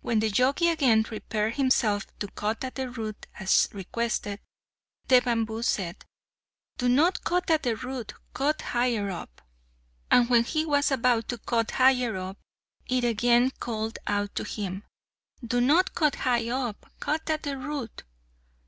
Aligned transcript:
When 0.00 0.18
the 0.18 0.28
Jogi 0.28 0.70
again 0.70 1.04
prepared 1.04 1.54
himself 1.54 2.04
to 2.18 2.26
cut 2.26 2.64
at 2.64 2.74
the 2.74 2.90
root 2.90 3.28
as 3.38 3.68
requested, 3.72 4.40
the 5.06 5.20
bamboo 5.20 5.62
said, 5.62 6.04
"Do 6.78 6.88
not 6.88 7.22
cut 7.22 7.48
at 7.48 7.62
the 7.62 7.76
root, 7.76 8.12
cut 8.34 8.60
higher 8.60 9.08
up;" 9.08 9.40
and 10.10 10.28
when 10.28 10.42
he 10.42 10.66
was 10.66 10.90
about 10.90 11.28
to 11.28 11.38
cut 11.38 11.70
higher 11.70 12.16
up, 12.16 12.38
it 12.88 13.04
again 13.04 13.52
called 13.60 14.00
out 14.08 14.34
to 14.34 14.42
him, 14.42 14.82
"Do 15.46 15.60
not 15.60 15.94
cut 15.94 16.16
high 16.16 16.48
up, 16.50 16.90
cut 16.98 17.30
at 17.30 17.44
the 17.44 17.56
root." 17.56 18.02